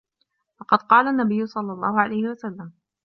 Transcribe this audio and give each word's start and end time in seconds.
فَقَدْ 0.59 0.77
قَالَ 0.77 1.07
النَّبِيُّ 1.07 1.45
صَلَّى 1.47 1.73
اللَّهُ 1.73 1.99
عَلَيْهِ 2.01 2.27
وَسَلَّمَ 2.29 2.71